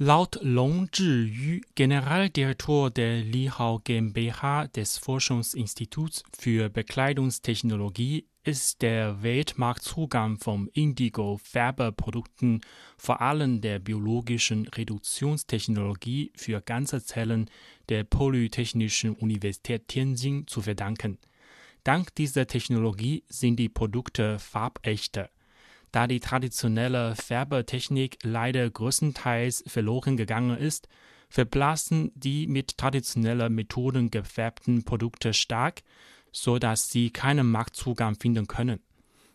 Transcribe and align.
Laut 0.00 0.38
Long 0.42 0.88
Zhiyu, 0.92 1.60
Generaldirektor 1.74 2.88
der 2.88 3.16
Lihao 3.20 3.80
GmbH 3.80 4.68
des 4.68 4.96
Forschungsinstituts 4.96 6.22
für 6.38 6.68
Bekleidungstechnologie, 6.68 8.28
ist 8.44 8.82
der 8.82 9.24
Weltmarktzugang 9.24 10.38
von 10.38 10.68
Indigo-Färbeprodukten 10.68 12.60
vor 12.96 13.20
allem 13.20 13.60
der 13.60 13.80
biologischen 13.80 14.68
Reduktionstechnologie 14.68 16.30
für 16.36 16.60
ganze 16.60 17.02
Zellen 17.02 17.50
der 17.88 18.04
Polytechnischen 18.04 19.16
Universität 19.16 19.88
Tianjin 19.88 20.46
zu 20.46 20.62
verdanken. 20.62 21.18
Dank 21.82 22.14
dieser 22.14 22.46
Technologie 22.46 23.24
sind 23.28 23.56
die 23.56 23.68
Produkte 23.68 24.38
farbechter. 24.38 25.28
Da 25.98 26.06
die 26.06 26.20
traditionelle 26.20 27.16
Färbetechnik 27.16 28.18
leider 28.22 28.70
größtenteils 28.70 29.64
verloren 29.66 30.16
gegangen 30.16 30.56
ist, 30.56 30.86
verblassen 31.28 32.12
die 32.14 32.46
mit 32.46 32.78
traditionellen 32.78 33.52
Methoden 33.52 34.08
gefärbten 34.08 34.84
Produkte 34.84 35.34
stark, 35.34 35.82
so 36.30 36.60
dass 36.60 36.92
sie 36.92 37.10
keinen 37.10 37.50
Marktzugang 37.50 38.14
finden 38.14 38.46
können. 38.46 38.78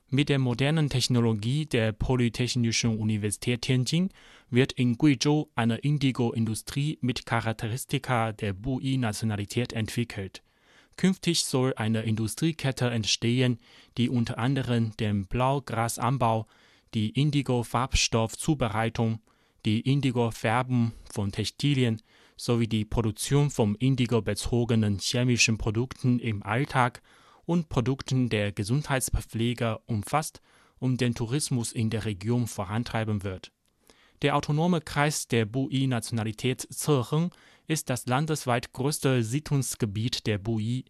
Mit 0.08 0.30
der 0.30 0.40
modernen 0.40 0.90
Technologie 0.90 1.66
der 1.66 1.92
Polytechnischen 1.92 2.98
Universität 2.98 3.64
Tianjin 3.64 4.08
wird 4.50 4.72
in 4.72 4.98
Guizhou 4.98 5.50
eine 5.56 5.80
Indigo-Industrie 5.80 6.98
mit 7.02 7.26
Charakteristika 7.26 8.32
der 8.32 8.54
Bui-Nationalität 8.54 9.74
entwickelt. 9.74 10.42
Künftig 10.96 11.46
soll 11.46 11.74
eine 11.76 12.04
Industriekette 12.04 12.90
entstehen, 12.90 13.60
die 13.98 14.10
unter 14.10 14.38
anderem 14.38 14.96
den 14.98 15.26
Blaugrasanbau, 15.26 16.46
die 16.94 17.10
Indigo-Farbstoffzubereitung, 17.10 19.20
die 19.66 19.82
Indigo-Färbung 19.82 20.92
von 21.12 21.32
Textilien 21.32 22.02
sowie 22.36 22.68
die 22.68 22.86
Produktion 22.86 23.50
von 23.50 23.76
Indigo-bezogenen 23.76 25.00
chemischen 25.00 25.58
Produkten 25.58 26.20
im 26.20 26.44
Alltag 26.44 27.02
und 27.46 27.70
Produkten 27.70 28.30
der 28.30 28.52
Gesundheitspflege 28.52 29.80
umfasst 29.86 30.42
und 30.80 31.02
den 31.02 31.16
Tourismus 31.16 31.72
in 31.72 31.90
der 31.90 32.06
Region 32.06 32.48
vorantreiben 32.48 33.24
wird. 33.24 33.52
Der 34.22 34.36
Autonome 34.36 34.82
Kreis 34.82 35.28
der 35.28 35.46
Bui-Nationalität 35.46 36.68
Zhehe 36.70 37.30
ist 37.68 37.90
das 37.90 38.06
landesweit 38.06 38.74
größte 38.74 39.24
Siedlungsgebiet 39.24 40.28
der 40.28 40.38
Bui. 40.38 40.86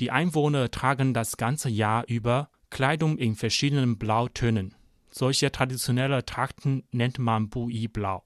Die 0.00 0.10
Einwohner 0.10 0.70
tragen 0.70 1.14
das 1.14 1.36
ganze 1.36 1.68
Jahr 1.68 2.04
über 2.08 2.50
Kleidung 2.70 3.18
in 3.18 3.34
verschiedenen 3.34 3.98
Blautönen. 3.98 4.74
Solche 5.10 5.50
traditionelle 5.50 6.26
Trachten 6.26 6.82
nennt 6.90 7.18
man 7.18 7.48
Bui-Blau. 7.48 8.22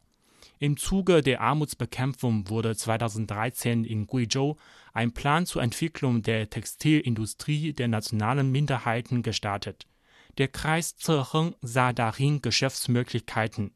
Im 0.59 0.77
Zuge 0.77 1.23
der 1.23 1.41
Armutsbekämpfung 1.41 2.49
wurde 2.49 2.77
2013 2.77 3.85
in 3.85 4.07
Guizhou 4.07 4.57
ein 4.93 5.13
Plan 5.13 5.47
zur 5.47 5.63
Entwicklung 5.63 6.23
der 6.23 6.51
Textilindustrie 6.51 7.73
der 7.73 7.89
nationalen 7.89 8.51
Minderheiten 8.51 9.23
gestartet. 9.23 9.87
Der 10.39 10.49
Kreis 10.49 10.97
Zhehe 10.97 11.55
sah 11.63 11.93
darin 11.93 12.43
Geschäftsmöglichkeiten. 12.43 13.73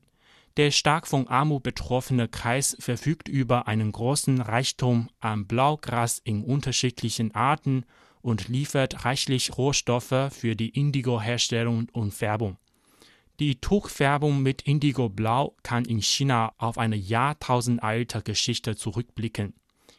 Der 0.57 0.71
stark 0.71 1.09
von 1.09 1.27
Armut 1.27 1.65
betroffene 1.65 2.29
Kreis 2.29 2.77
verfügt 2.79 3.29
über 3.29 3.67
einen 3.67 3.91
großen 3.91 4.41
Reichtum 4.41 5.09
an 5.19 5.47
Blaugras 5.47 6.21
in 6.23 6.45
unterschiedlichen 6.45 7.35
Arten 7.35 7.85
und 8.23 8.49
liefert 8.49 9.05
reichlich 9.05 9.59
Rohstoffe 9.59 10.31
für 10.31 10.55
die 10.55 10.69
Indigo-Herstellung 10.69 11.89
und 11.93 12.15
Färbung. 12.15 12.57
Die 13.41 13.61
Tuchfärbung 13.61 14.43
mit 14.43 14.63
Indigo-Blau 14.63 15.57
kann 15.65 15.85
in 15.87 16.01
China 16.01 16.53
auf 16.57 16.79
eine 16.79 16.95
jahrtausendalte 16.95 18.23
Geschichte 18.23 18.77
zurückblicken. 18.77 19.55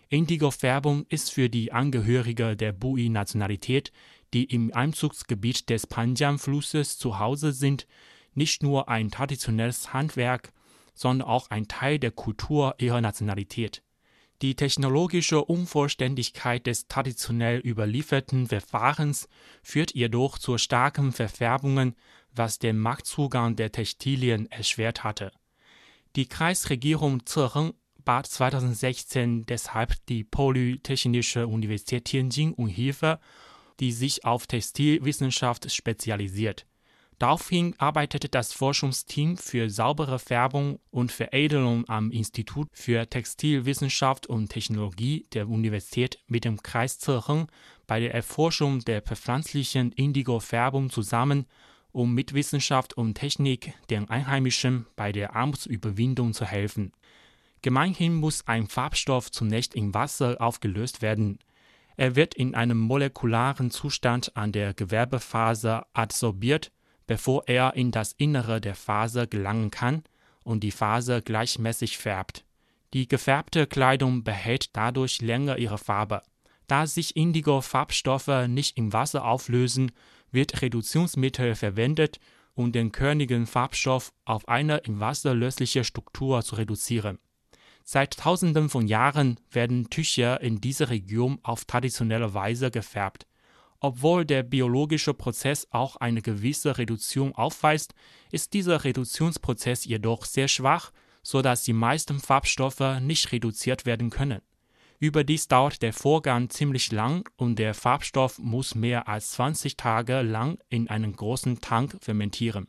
Indigo-Färbung 0.08 1.06
ist 1.10 1.34
für 1.34 1.50
die 1.50 1.74
Angehörige 1.74 2.56
der 2.56 2.72
Bui-Nationalität, 2.72 3.92
die 4.34 4.46
im 4.46 4.74
Einzugsgebiet 4.74 5.70
des 5.70 5.86
Panjiang-Flusses 5.86 6.98
zu 6.98 7.20
Hause 7.20 7.52
sind, 7.52 7.88
nicht 8.36 8.64
nur 8.64 8.90
ein 8.90 9.12
traditionelles 9.12 9.94
Handwerk, 9.94 10.52
sondern 10.94 11.28
auch 11.28 11.50
ein 11.50 11.68
Teil 11.68 12.00
der 12.00 12.12
Kultur 12.12 12.76
ihrer 12.78 13.02
Nationalität. 13.02 13.84
Die 14.42 14.56
technologische 14.56 15.44
Unvollständigkeit 15.44 16.68
des 16.68 16.88
traditionell 16.88 17.60
überlieferten 17.60 18.48
Verfahrens 18.48 19.30
führt 19.64 19.96
jedoch 19.96 20.38
zu 20.38 20.58
starken 20.58 21.14
Verfärbungen, 21.14 21.96
was 22.34 22.60
den 22.60 22.78
Marktzugang 22.78 23.56
der 23.56 23.72
Textilien 23.72 24.52
erschwert 24.52 25.04
hatte. 25.04 25.32
Die 26.18 26.28
Kreisregierung 26.28 27.26
Zhehe 27.26 27.74
bat 28.04 28.28
2016 28.28 29.46
deshalb 29.46 29.96
die 30.08 30.24
Polytechnische 30.24 31.48
Universität 31.48 32.06
Tianjin 32.06 32.54
um 32.54 32.68
Hilfe, 32.68 33.20
die 33.80 33.92
sich 33.92 34.26
auf 34.26 34.48
Textilwissenschaft 34.48 35.72
spezialisiert. 35.72 36.66
Daraufhin 37.18 37.76
arbeitete 37.78 38.28
das 38.28 38.52
Forschungsteam 38.52 39.38
für 39.38 39.70
saubere 39.70 40.20
Färbung 40.20 40.80
und 40.92 41.14
Veredelung 41.14 41.88
am 41.88 42.12
Institut 42.12 42.68
für 42.74 43.10
Textilwissenschaft 43.10 44.28
und 44.28 44.50
Technologie 44.50 45.26
der 45.32 45.48
Universität 45.48 46.20
mit 46.28 46.44
dem 46.44 46.62
Kreis 46.62 47.00
Zhehe 47.00 47.48
bei 47.88 48.02
der 48.02 48.14
Erforschung 48.14 48.80
der 48.80 49.00
bepflanzlichen 49.00 49.94
Indigo-Färbung 49.94 50.90
zusammen, 50.90 51.46
um 51.94 52.14
mit 52.14 52.34
Wissenschaft 52.34 52.98
und 52.98 53.14
Technik 53.14 53.74
den 53.90 54.10
Einheimischen 54.10 54.86
bei 54.98 55.14
der 55.14 55.38
Armutsüberwindung 55.38 56.34
zu 56.34 56.46
helfen. 56.46 56.92
Gemeinhin 57.62 58.16
muss 58.16 58.46
ein 58.46 58.68
Farbstoff 58.68 59.32
zunächst 59.32 59.74
in 59.74 59.94
Wasser 59.94 60.42
aufgelöst 60.42 61.02
werden. 61.02 61.40
Er 61.96 62.18
wird 62.18 62.36
in 62.36 62.56
einem 62.56 62.78
molekularen 62.78 63.72
Zustand 63.72 64.36
an 64.36 64.52
der 64.52 64.74
Gewerbefaser 64.74 65.88
adsorbiert 65.94 66.74
bevor 67.08 67.44
er 67.48 67.76
in 67.76 67.92
das 67.92 68.14
Innere 68.14 68.62
der 68.62 68.76
Faser 68.76 69.28
gelangen 69.28 69.72
kann 69.72 70.04
und 70.44 70.62
die 70.62 70.72
Faser 70.72 71.22
gleichmäßig 71.22 71.98
färbt. 71.98 72.46
Die 72.94 73.08
gefärbte 73.08 73.68
Kleidung 73.68 74.24
behält 74.24 74.76
dadurch 74.76 75.22
länger 75.22 75.58
ihre 75.58 75.78
Farbe. 75.78 76.22
Da 76.68 76.88
sich 76.88 77.16
Indigo-Farbstoffe 77.16 78.48
nicht 78.48 78.78
im 78.78 78.94
Wasser 78.94 79.26
auflösen, 79.26 79.92
wird 80.32 80.62
Reduktionsmittel 80.62 81.56
verwendet, 81.56 82.20
um 82.54 82.72
den 82.72 82.92
körnigen 82.92 83.46
Farbstoff 83.46 84.14
auf 84.24 84.48
eine 84.48 84.78
im 84.78 85.00
Wasser 85.00 85.34
lösliche 85.34 85.84
Struktur 85.84 86.42
zu 86.42 86.56
reduzieren. 86.56 87.20
Seit 87.84 88.18
Tausenden 88.18 88.70
von 88.70 88.88
Jahren 88.88 89.40
werden 89.52 89.90
Tücher 89.90 90.42
in 90.42 90.60
dieser 90.60 90.90
Region 90.90 91.38
auf 91.44 91.66
traditionelle 91.66 92.34
Weise 92.34 92.72
gefärbt. 92.72 93.28
Obwohl 93.80 94.26
der 94.26 94.44
biologische 94.44 95.14
Prozess 95.14 95.68
auch 95.72 95.96
eine 95.98 96.22
gewisse 96.22 96.78
Reduktion 96.78 97.34
aufweist, 97.34 97.94
ist 98.32 98.54
dieser 98.54 98.84
Reduktionsprozess 98.84 99.86
jedoch 99.86 100.26
sehr 100.26 100.48
schwach, 100.48 100.92
so 101.22 101.42
dass 101.42 101.64
die 101.64 101.74
meisten 101.74 102.20
Farbstoffe 102.20 103.00
nicht 103.02 103.32
reduziert 103.32 103.86
werden 103.86 104.10
können. 104.10 104.42
Überdies 105.00 105.48
dauert 105.48 105.82
der 105.82 105.92
Vorgang 105.92 106.50
ziemlich 106.50 106.92
lang 106.92 107.30
und 107.36 107.60
der 107.60 107.74
Farbstoff 107.74 108.40
muss 108.40 108.76
mehr 108.76 109.08
als 109.08 109.32
20 109.32 109.76
Tage 109.76 110.22
lang 110.22 110.58
in 110.70 110.90
einem 110.90 111.14
großen 111.14 111.60
Tank 111.60 111.98
fermentieren. 112.02 112.68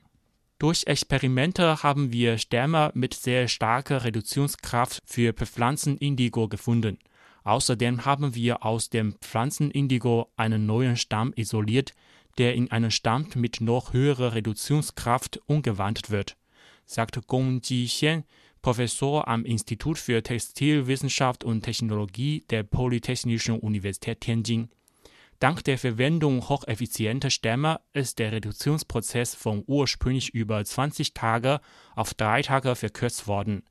Durch 0.58 0.84
Experimente 0.86 1.82
haben 1.82 2.12
wir 2.12 2.38
Stämme 2.38 2.90
mit 2.94 3.14
sehr 3.14 3.46
starker 3.46 4.04
Reduktionskraft 4.04 5.02
für 5.04 5.34
Pflanzenindigo 5.34 6.48
gefunden. 6.48 6.98
Außerdem 7.46 8.04
haben 8.04 8.34
wir 8.34 8.64
aus 8.64 8.90
dem 8.90 9.12
Pflanzenindigo 9.20 10.32
einen 10.34 10.66
neuen 10.66 10.96
Stamm 10.96 11.32
isoliert, 11.36 11.92
der 12.38 12.56
in 12.56 12.72
einen 12.72 12.90
Stamm 12.90 13.28
mit 13.36 13.60
noch 13.60 13.92
höherer 13.92 14.34
Reduktionskraft 14.34 15.40
umgewandelt 15.46 16.10
wird, 16.10 16.36
sagt 16.86 17.24
Gong 17.28 17.60
Jixian, 17.62 18.24
Professor 18.62 19.28
am 19.28 19.44
Institut 19.44 19.96
für 19.96 20.24
Textilwissenschaft 20.24 21.44
und 21.44 21.62
Technologie 21.62 22.44
der 22.50 22.64
Polytechnischen 22.64 23.60
Universität 23.60 24.22
Tianjin. 24.22 24.68
Dank 25.38 25.62
der 25.62 25.78
Verwendung 25.78 26.48
hocheffizienter 26.48 27.30
Stämme 27.30 27.78
ist 27.92 28.18
der 28.18 28.32
Reduktionsprozess 28.32 29.36
von 29.36 29.62
ursprünglich 29.68 30.34
über 30.34 30.64
20 30.64 31.14
Tage 31.14 31.60
auf 31.94 32.12
drei 32.12 32.42
Tage 32.42 32.74
verkürzt 32.74 33.28
worden. 33.28 33.62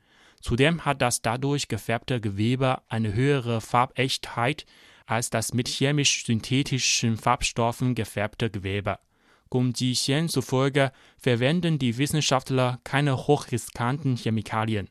Zudem 0.45 0.86
hat 0.86 1.01
das 1.01 1.24
dadurch 1.24 1.69
gefärbte 1.69 2.21
Gewebe 2.21 2.83
eine 2.88 3.15
höhere 3.15 3.62
Farbechtheit 3.62 4.68
als 5.07 5.31
das 5.31 5.56
mit 5.56 5.68
chemisch-synthetischen 5.68 7.18
Farbstoffen 7.18 7.95
gefärbte 7.95 8.51
Gewebe. 8.51 9.00
Gong 9.50 9.74
Jixian 9.75 10.30
zufolge 10.30 10.92
verwenden 11.18 11.80
die 11.80 11.97
Wissenschaftler 11.97 12.80
keine 12.83 13.25
hochriskanten 13.25 14.18
Chemikalien. 14.18 14.88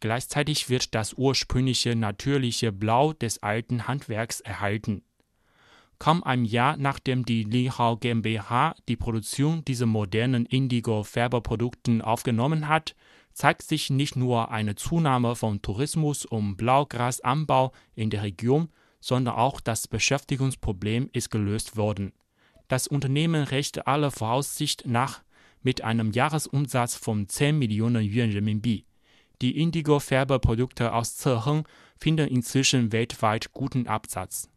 Gleichzeitig 0.00 0.70
wird 0.70 0.94
das 0.94 1.12
ursprüngliche 1.12 1.94
natürliche 1.94 2.72
Blau 2.72 3.12
des 3.12 3.42
alten 3.42 3.86
Handwerks 3.86 4.40
erhalten. 4.40 5.02
Kaum 5.98 6.24
ein 6.24 6.46
Jahr 6.46 6.78
nachdem 6.78 7.26
die 7.26 7.44
Lihao 7.44 7.98
GmbH 7.98 8.74
die 8.88 8.96
Produktion 8.96 9.62
dieser 9.62 9.84
modernen 9.84 10.46
Indigo-Färberprodukten 10.46 12.00
aufgenommen 12.00 12.68
hat, 12.68 12.94
zeigt 13.36 13.62
sich 13.62 13.90
nicht 13.90 14.16
nur 14.16 14.50
eine 14.50 14.76
Zunahme 14.76 15.36
von 15.36 15.60
Tourismus 15.60 16.24
und 16.24 16.56
Blaugrasanbau 16.56 17.72
in 17.94 18.08
der 18.08 18.22
Region, 18.22 18.70
sondern 18.98 19.34
auch 19.34 19.60
das 19.60 19.88
Beschäftigungsproblem 19.88 21.10
ist 21.12 21.30
gelöst 21.30 21.76
worden. 21.76 22.14
Das 22.66 22.88
Unternehmen 22.88 23.44
rechnet 23.44 23.86
aller 23.86 24.10
Voraussicht 24.10 24.86
nach 24.86 25.22
mit 25.60 25.84
einem 25.84 26.12
Jahresumsatz 26.12 26.94
von 26.94 27.28
10 27.28 27.58
Millionen 27.58 28.02
Yuan 28.10 28.30
Renminbi. 28.30 28.86
Die 29.42 29.60
Indigo-Färberprodukte 29.60 30.94
aus 30.94 31.16
Zeheng 31.16 31.68
finden 31.98 32.28
inzwischen 32.28 32.90
weltweit 32.90 33.52
guten 33.52 33.86
Absatz. 33.86 34.48